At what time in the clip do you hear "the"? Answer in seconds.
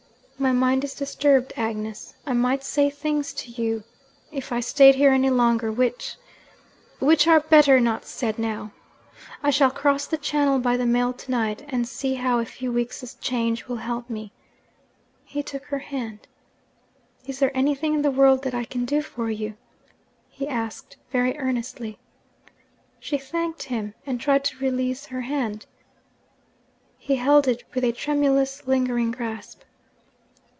10.07-10.17, 10.77-10.85, 18.01-18.09